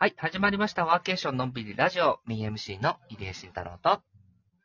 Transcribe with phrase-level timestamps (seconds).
[0.00, 0.84] はい、始まりました。
[0.84, 4.00] ワーケーションのんびりラジオ、ミン MC の入江慎太郎と。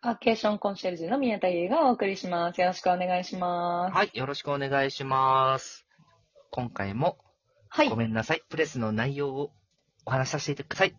[0.03, 2.61] ワーケーションコンシェルジュの宮田優がお送りします。
[2.61, 3.95] よろしくお願いします。
[3.95, 5.87] はい、よろしくお願いします。
[6.51, 7.17] 今回も、
[7.67, 7.95] はいご。
[7.95, 8.43] めんなさい。
[8.47, 9.51] プレスの内容を
[10.05, 10.95] お話しさせてください。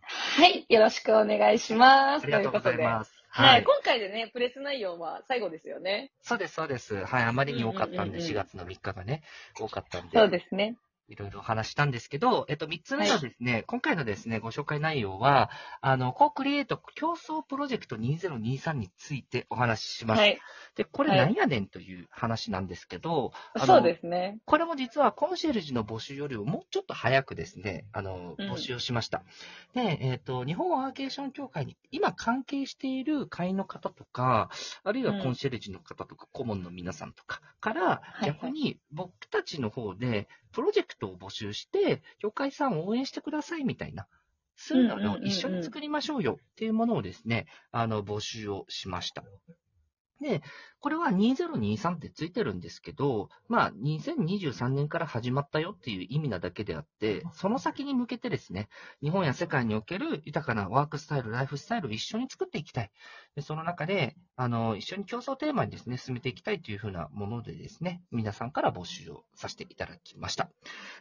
[0.00, 0.64] はい。
[0.70, 2.22] よろしくお願いします。
[2.22, 2.80] ありがとうございす。
[2.80, 3.12] ます。
[3.28, 3.64] はい。
[3.64, 6.10] 今回でね、プレス内容は最後ですよね。
[6.22, 7.04] そうです、そうです。
[7.04, 9.22] はい、あまりに多かったんで、うんうんうんうん4月の3日がね、
[9.60, 10.18] 多かったんで。
[10.18, 10.78] そうですね。
[11.08, 15.50] いろいろお話したんですけど、えっと、3つ目はですね、今回のですね、ご紹介内容は、
[15.80, 20.20] あの、コークリエイト競争プロジェクト2023についてお話しします。
[20.20, 20.38] はい。
[20.76, 24.38] で、これはい何やねんという話なんですけど、あのそうですね。
[24.44, 29.24] これも実はコンシェルジュの募集よりももうちょっと早くですね、あの、うん募集をしました。
[29.74, 34.50] で、えっ、と、日本ワーケーション協会に今関係している会員の方とか、
[34.84, 44.06] あるいはコンシェルジュの方とか、顧問の皆さんとかから、い逆に僕たちの方でプロジェクトを募集して、協会さんを応援してくださいみたいな、
[44.56, 49.22] そういうのを一緒に作りましょうよっていうものをですね、あの、募集をしました。
[50.20, 50.42] で、
[50.80, 58.68] これは2023ってついてるんですけど、まあ、2023年から始まったよっていう意味なだけであって、その先に向けてですね、
[59.00, 62.90] 日本や世界における豊かなワークスタイル、ライフスタイルを一緒に作っていきたい。
[63.36, 70.50] でその中で、あの、一緒に競争テーマにですね、進めていきたいというふうなものでですね、皆さんから募集をさせていただきました。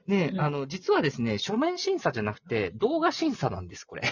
[0.08, 4.03] で、うんあの、実はですね、書面審査じゃなくて、動画審査なんです、これ。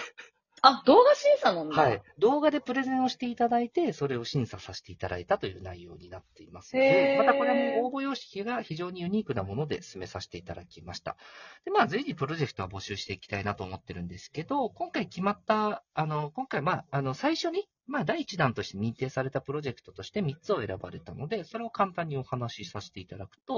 [0.62, 1.80] あ、動画審査なんだ。
[1.80, 2.02] はい。。
[2.18, 11.16] 動画でプレゼンをしていただいて、それを審査させていただいたという内容になっていますので、またこれも応募様式が非常にユニークなもので進めさせていただきました。
[11.64, 23.54] で、まあ、随時プロジェクトは募集していきたいなと思ってるんですけど、今回決まった、あの、今回、まあ、あの、最初に、まあ、第一弾として認定されたプロジェクトとして3つを選ばれたので、それを簡単にお話しさせていただくと、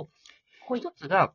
[0.69, 1.33] はい一つが、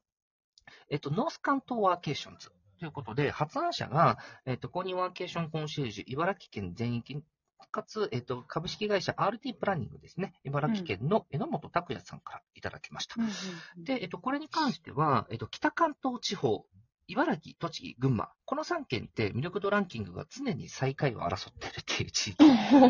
[0.90, 7.24] えっと、ノース関東ワーケーションズということで、発案者が、えっと、公認ワーケーションコンシェルジュ、茨城県全域、
[7.72, 10.34] かつ、えっと、株式会社 RT プランニングですね。
[10.44, 13.16] 茨城県の榎本拓也さんからいただきました。
[13.18, 13.32] うんうん
[13.78, 16.66] うんで、えっと、これに関しては、えっと、北関東地方、
[17.08, 22.46] 茨城、栃木、群馬、この3県って魅力度ランキングが常に最下位を争っているっていう地域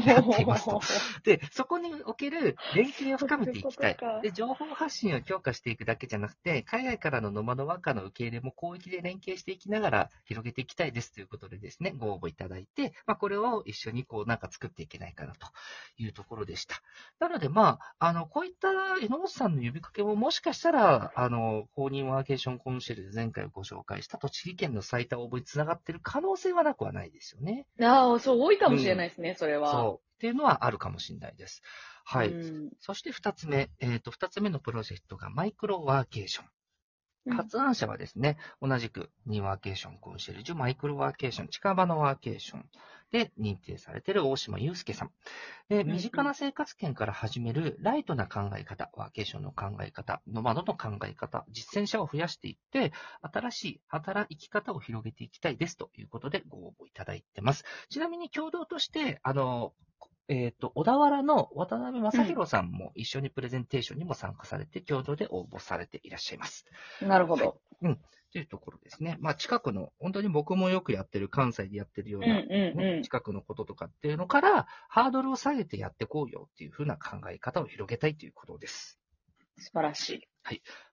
[0.07, 0.81] やっていますと。
[1.23, 3.97] で、そこにおける連携を深めていきたい。
[4.21, 15.47] で、情報発信を強化していくだけじゃなくて、海外からのノマドワーカーの受け入れも広域で連携していきながら広げていきたいですということでですね、ご応募いただいて、まあ、これを一緒にこうなんか作っていけないかなと
[15.97, 16.81] いうところでした。
[17.19, 27.67] なので、まあ、あの、こういった榎本さんの呼びかけももしかしたら、あの、公認ワーケーションコンシェルで前回ご紹介した栃木県の最多応募につながっている可能性はなくはないですよね。
[27.81, 29.71] ああ、そう、多いかもしれないですね、それは。
[29.71, 30.07] そう。
[30.15, 31.61] っていうのはあるかもしれないです。
[32.05, 32.29] はい。
[32.29, 36.45] うんそして二つ目、えっ、と、二つ目のプロジェクトがマイクロワーケーション。
[37.35, 42.65] 発案者はですね、同じくニワーケーションコンシェルジュ、マイクロワーケーション、近場のワーケーション
[43.13, 45.11] で認定されている大島祐介さん。
[45.69, 52.91] で、ん身近な生活圏から始めるライトな考え方、ワーケーションの考え方、ノマドの考え方、実践者を増やしていって、
[53.21, 57.65] 新しい働き方を広げていきたいですということでご応募いただいてます。
[57.89, 59.73] ちなみに共同として、あの、
[60.27, 66.65] えっ、と、小田原の渡辺正弘さんも一緒にプレゼンテーションにも参加されて、共同で応募されていらっしゃいます。
[66.99, 67.59] なるほど。
[67.79, 67.99] という
[68.49, 69.17] ところですね。
[69.19, 73.03] まあ、近くの、本当に僕もよくやってる、関西でやってるような、うんうんねうん。
[73.03, 78.99] 近くのこととかっていうのから、ハードルを下げてやってこうよっていうふうな考え方を広げたいということです。
[79.57, 80.27] 素晴らしい。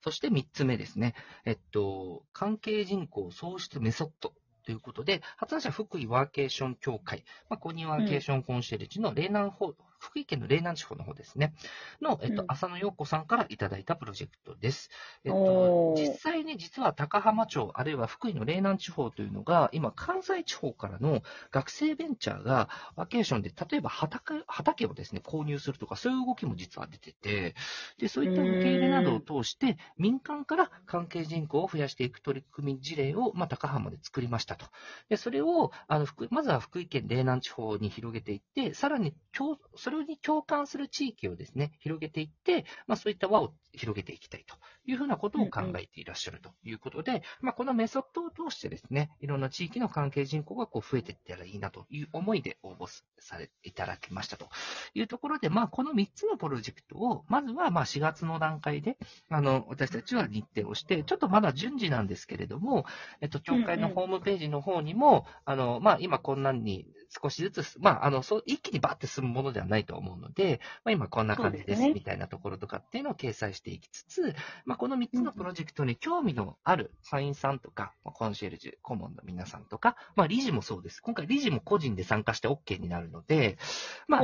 [0.03, 1.15] そして3つ目ですね。
[1.45, 4.35] えっと、関係人口創出メソッド。
[4.63, 11.55] ということで、発案者福井ワーケーション協会、まあ、公認ワーケーションコンシェルジュの嶺南方、福井県の嶺南地方の方ですね、
[12.01, 14.91] の、えっとう、ん浅野陽子さんからいただいたプロジェクトです。
[15.25, 27.55] えっと実際に実は高浜町、あるいは福井の嶺南地方というのが、今、関西地方からの学生ベンチャーが、ワーケーションで、例えば畑畑をですね、購入するとか、そういう動きも実は出てて、
[27.99, 34.67] で、そういった受け入れなどを通して、民間から関係人口を増やしていく取り組み事例を、まあ、高浜で作りましたと。
[35.09, 39.57] で、それを、あの、福まずは福井県嶺南地方に広げていって、さらに、共
[39.91, 44.55] それに共感する地域をですね、広げていって、まあ、そういった輪を広げていきたいと
[44.87, 52.87] いうふうなことを考えていらっしゃるということで、まあ、このメソッドを通してですね、いろんな地域の関係人口がこう増えていったらいいなという思いで応募
[53.19, 54.49] されいただきましたと
[54.95, 58.97] いうところで、まあ、この3つのプロジェクトを、まずはまあ4月の段階で、
[59.29, 62.85] あの、私たちは日程をして、ちょっとまだ順次なんですけれども、
[63.21, 74.35] えっと、協会のホームページの方にも、あの、まあ、今こんなに少しずつ、まあ、あの、そう、一気にバッて進むものではないと思うので、まあ、今こんな感じですみたいなところとかっていうのを掲載していきつつ、
[74.65, 81.01] まあ、この3つのプロジェクトに興味のある社員さんとか、まあコンシェルジュ、顧問の皆さんとか、まあ、理事もそうです。
[81.01, 83.59] 今回理事も個人で参加して OK になるので、
[84.07, 84.23] まあ。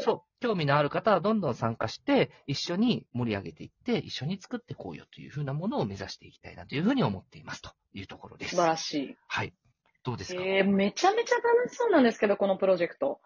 [0.00, 8.56] そう、興味のある方はどんどん参加して、一緒に盛り上げていって、一緒に作っていこうよというふうなものを目指していきたいなというふうに思っていますというところです。
[8.56, 9.16] 素晴らしい。
[9.26, 9.52] はい。
[10.02, 13.20] どうですか、えー、めちゃめちゃ楽しそうなんですけど、このプロジェクト。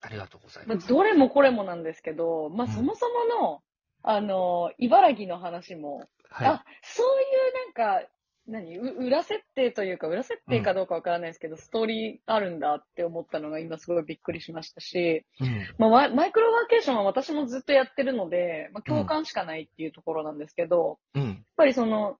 [0.00, 0.88] ありがとうございまあます。
[0.88, 3.62] どれもこれもなんですけど、まあ、うんそもそもの、
[4.02, 6.48] あの、茨城の話も、はい。
[6.48, 8.08] あ、そういうなんか、
[8.46, 15.66] 何う裏設定というか、裏設定かどうかわからないですけど、ストーリーあるんだって思ったのが今すごいびっくりしましたし、うん。
[15.78, 21.22] まあ、マイマイクロワーケーションは私もずっとやってるので、まあ、共感しかないっていうところなんですけど、うん。
[21.22, 22.18] やっぱりその、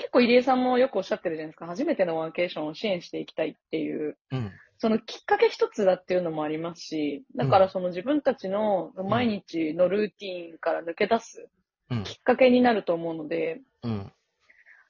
[0.00, 1.66] 結構入江さんもよくおっしゃってるじゃないですか。
[1.66, 4.50] 初めてのワーケーションを支援していきたいっていう、うん。
[4.78, 11.48] そのきっかけ一つだっていうのもありますし、だからその自分たちの毎日のルーティーンから抜け出す
[11.90, 12.04] うん。
[12.04, 13.98] きっかけになると思うので、うん。
[13.98, 14.12] だか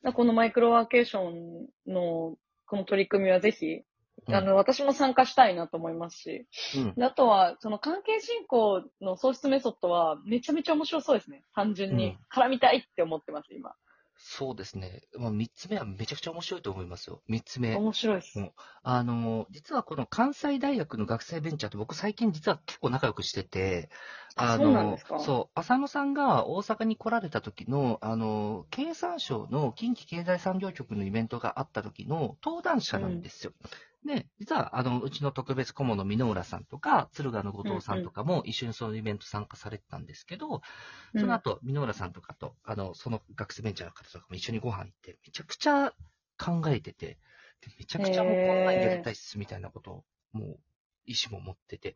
[0.05, 2.37] らこのマイクロワーケーションの
[2.67, 3.67] この取り組みはぜひ、
[4.29, 6.47] うんあの、私も参加したいなと思いますし、
[7.01, 11.43] あとは、その関係進行の創出メソッドはめちゃめちゃ面白そうですね。
[11.55, 13.75] 単純に絡みたいって思ってます、今。
[14.23, 15.03] そうですね。
[15.19, 17.23] まあ、3つ目はめちゃくちゃ面白いと思いますよ。
[17.27, 17.75] 3つ目。
[17.77, 18.39] 面白いです。
[18.39, 18.53] うん
[18.83, 23.91] あの、実はこの関西大学の学生ベンチャーと僕最近実は結構仲良くしてて、
[24.37, 33.53] あの、そう浅野さんが大阪に来られた時の、あの、経産省の近畿経済産業局のイベントがあった時の登壇者なんですよ。
[34.05, 40.63] で、実は、あの、うちの特別顧問の箕浦さんとか、敦賀の後藤さんとかも一緒にそのイベント参加されてたんですけど、
[41.17, 45.93] その後、箕浦さんとかと、あの、その学生ベンチャーの方とかも一緒にご飯行って、めちゃくちゃ
[46.39, 47.19] 考えてて、
[47.61, 50.61] でめちゃくちゃもうこんなんやりたいっすみたいなことを、もう、
[51.07, 51.95] 意思も持ってて、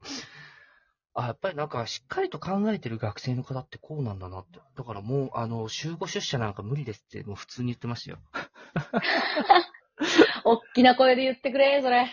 [1.15, 4.59] あ、やっぱりなんかしっかりと考えてる学生の方ってこうなんだなって。
[4.77, 8.19] だからもう、あの、週5出社なんか無理ですって、もう普通に言ってましたよ。
[10.45, 12.07] 大きな声で言ってくれ、それ。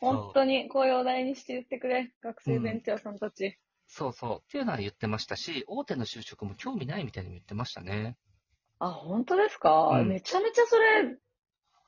[0.00, 2.12] 本当に声を大にして言ってくれ。
[2.20, 3.58] 学生ベンチャーさんたち。
[3.86, 4.38] そうそう。
[4.42, 8.16] っていうのは言ってましたし、大手の就職も興味ないみたいにも言ってましたね。
[8.78, 11.16] あ、本当ですか、うんめちゃめちゃそれ、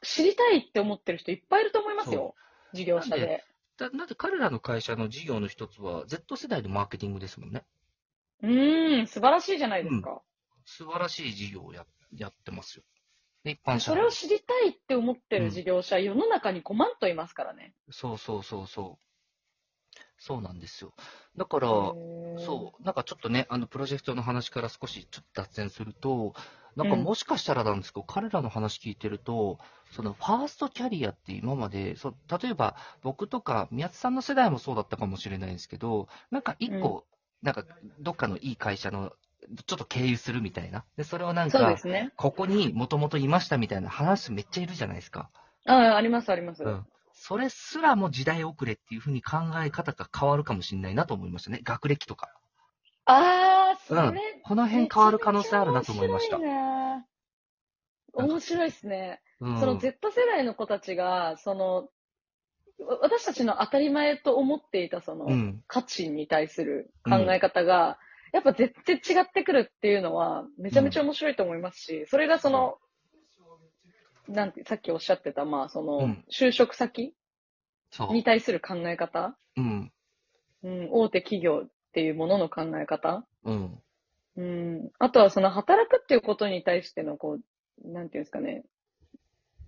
[0.02, 2.34] 知りたいって思ってる人いっぱいいると思いますよ。
[2.72, 3.44] 事業者で。
[3.76, 7.64] だだって彼らの会社の事業の一つは、Z 世代のマーケティングですもんね。
[8.42, 10.22] うーん、素晴らしいじゃないですか。
[10.64, 11.84] 素晴らしい事業をや
[12.14, 12.84] やってますよ。
[13.44, 17.74] で一般社それを知りたいって思ってる事業者、世の中に5万といますからね。
[17.90, 19.04] そうそうそうそう。
[20.18, 20.92] そうなんですよ。
[21.36, 21.68] だから、
[22.36, 26.34] そう、なんかちょっとね、あの、プロジェクトの話から少しちょっと脱線すると、
[26.76, 29.58] なんかうんもしかしたらなんですけど、彼らの話聞いてると、
[29.90, 37.06] そのファーストキャリアって今まで、そう例えば僕とか宮津さんの世代もそうだったかもしれないんですけど、なんか一個、
[37.42, 37.64] なんか
[38.00, 39.12] どっかのいい会社の、
[39.66, 40.84] ちょっと経由するみたいな。
[40.96, 42.12] で、それをなんかそうで、すね。
[42.16, 45.30] ここにもともといましたみたいな話めっちゃいるじゃないですか。
[45.66, 46.62] ああ、ありますあります。
[46.62, 46.86] うん。
[47.12, 51.60] それすらも時代遅れっていうふうに考え方が変わるかもしれないなと思いましたね。
[51.62, 52.30] 学歴とか。
[53.04, 54.14] ああ、それ、うん
[54.44, 57.06] この辺変わる可能性あるなと思いましためちゃめちゃ面白いな
[58.30, 59.20] 面白いですね。
[59.40, 59.60] うん。
[59.60, 61.88] その Z 世代の子たちが、その、
[62.78, 65.62] わ私たちの当たり前と思っていたその、うん。
[65.66, 67.98] 価値に対する考え方が、
[68.32, 72.78] やっぱ絶対違ってくるっていうのは、めちゃめちゃ面白いと思いますし、それがその、
[74.28, 77.14] なんて、さっきおっしゃってた、まあ、その、うん就職先。
[78.10, 79.92] に対する考え方、うん。
[80.62, 83.82] うん、大手企業っていうものの考え方、うん。
[84.36, 87.38] うん、あとはその働くっていうことに対しての、こ
[87.84, 88.64] う、なんていうんですかね、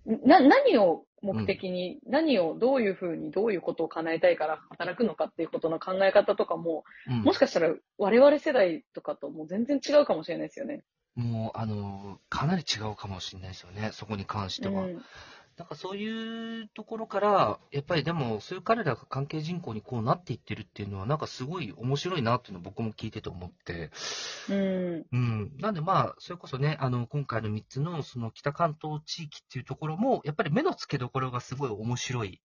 [0.05, 10.83] な、何を目的に、何をどういうふうに、どういうことを叶えたいから働くのかっていうことの考え方とかも、うんもしかしたら我々世代とかともう全然違うかもしれないですよね。
[11.15, 13.89] もう、あの、かなり違うかもしれないですよね。
[13.91, 14.83] そこに関しては。
[14.83, 15.01] うん
[15.57, 23.91] なんかそういうところから、やっぱりでも、そういう彼らが関係人口にこうなっていってるっていうのは、なんかすごい面白いなっていうのを僕も聞いてて思って。
[24.49, 25.05] うん。
[25.11, 25.51] うん。
[25.59, 32.41] なんでまあ、それこそね、あの、今回の3つの、その北関東地域っていうところも、やっぱり目の付けどころがすごい面白い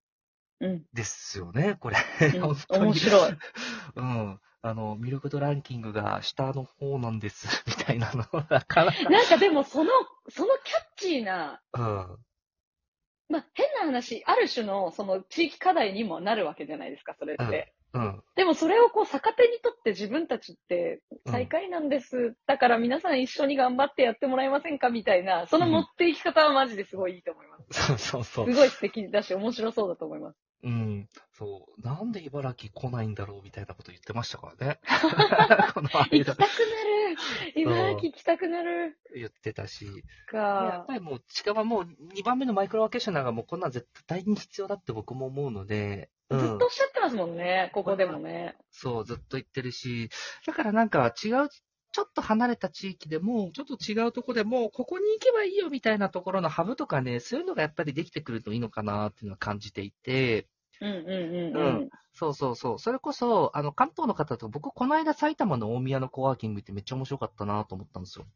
[0.61, 0.83] うん。
[0.93, 1.97] ですよね、これ。
[2.35, 3.33] うん 面白い。
[3.97, 4.41] うん。
[4.63, 8.25] あの、ミルクドランキングが下の方なんです、みたいなの。
[8.49, 9.91] なんかでもその、
[10.29, 12.19] そのキャッチーな、うん。
[13.29, 17.73] まあ、変な話、ある種のその地域課題にもなるわけじゃないですか、それって。
[17.93, 18.23] うん。
[18.37, 22.37] でもそれをこう逆手にとって自分たちって最下位なんです。
[22.47, 27.83] だから皆さん一緒に頑張ってやってもらえませんかみたいな、その持っていき方はマジですごいいいと思います。
[27.87, 28.57] そうそうそうす。
[28.57, 30.39] ごい素敵だし面白そうだと思います。
[30.67, 31.09] うん。
[31.33, 31.81] そう。
[31.81, 34.81] なんで茨城来ないんだろうみたいなこと言ってましたからね。
[35.73, 36.51] この間行きたくなる
[37.55, 39.87] 茨城行きたくなる言ってたし。
[39.87, 39.93] や
[40.27, 40.87] かっ。
[40.87, 41.83] ぱりもう近場もう
[42.15, 46.11] 2番目のマイクロワーケーショナーがもうこんなん絶対に必要だって僕も思うので。
[46.29, 48.57] うんずっとおっしゃってますもんね、ここでもね。
[48.73, 50.11] そう、ずっと言ってるし、
[50.45, 51.49] だからなんか違う、
[51.97, 60.47] ちょっと離れた地域でも、ちょっと違うとこでも、ここに行けばいいよみたいなところのハブとかね、そういうのがやっぱりできてくるといいのかなっていうのは感じていて、
[60.81, 61.89] うんうんうんうん。
[62.13, 62.79] そうそうそう。
[62.79, 68.27] それこそ、あの、関東の方と、僕、この間埼玉の大宮のコワーキングってめっちゃ面白かったなと思ったんですよ。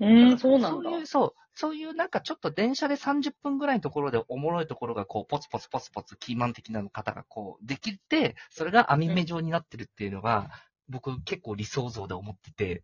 [0.00, 1.00] うん、そうなんだそう。
[1.00, 10.48] いう、そう、そういうなんかちょっと電車で30分ぐらいのところでおもろいところがこう、ポツポツポツポツキーマン的な方がこう、できて、それが網目状になってるっていうのが、
[10.88, 12.82] 僕結構理想像で思ってて、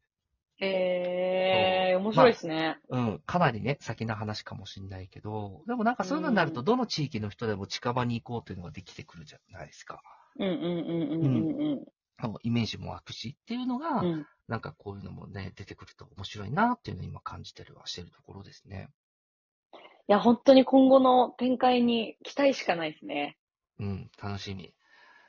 [0.58, 2.78] へえー、面白いですね。
[2.88, 10.02] うん、かなりね、先の話かもしれないけど、でもなんかそういうのになると、うんどの地域の人でも近場に行こうっていうのができてくるじゃないですか。
[10.38, 11.84] うんうんうんうんうん
[12.18, 14.06] あのイメージも湧くしっていうのが、うん。
[14.06, 18.90] うんなんかこういうのもね、出てくると面白いなっていうのを今感じてるはしてるところですね。
[20.08, 23.36] いや、本当に今後の展開に期待しかないですね。
[23.80, 24.72] うん、楽しみ。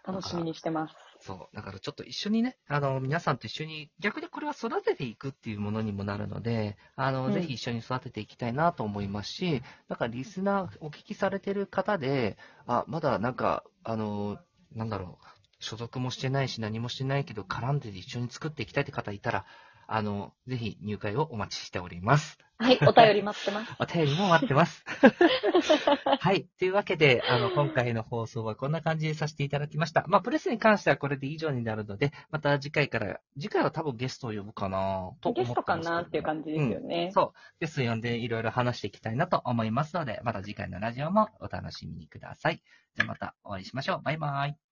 [0.06, 0.96] 楽しみにしてます。
[1.28, 1.56] そう。
[1.56, 14.40] だからちょっと一緒にね、あの、皆さんと一緒に、逆にこれは育てていくっていうものにもなるので、あの、うんぜひ一緒に育てていきたいなと思いますし、だからリスナーお聞きされてる方で、あ、まだなんか、あの、
[14.74, 15.26] なんだろう、
[15.60, 19.46] 所属もしてないし何もしてないけど、絡んで一緒に作っていきたいって方いたら、
[19.88, 22.38] あの、ぜひ入会をお待ちしております。
[22.60, 23.76] はい、お便り待ってます。
[23.80, 24.84] お便りも待ってます。
[26.20, 26.48] はい。
[26.60, 30.04] というわけで、あの、今回の放送はこんな感じでさせていただきました。
[30.08, 37.12] まあ、プレスに関してはこれで以上になるので、また次回から、次回は多分ゲストを呼ぶかなと思ってゲストかなっていう感じですよね。
[37.14, 37.40] そう。
[37.60, 42.62] ゲスト呼んでいろいろ話していきたいなと思いますので、また次回のラジオもお楽しみにください。
[42.96, 44.02] じゃあまたお会いしましょう。
[44.02, 44.67] バイバイ。